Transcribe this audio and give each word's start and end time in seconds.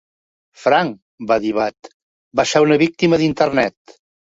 "Frank", 0.61 0.95
va 1.33 1.37
dir 1.43 1.51
Bat, 1.59 1.91
va 2.41 2.47
ser 2.55 2.65
una 2.69 2.81
víctima 2.87 3.23
d'Internet. 3.23 3.97